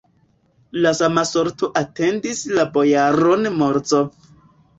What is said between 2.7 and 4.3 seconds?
bojaron Morozov.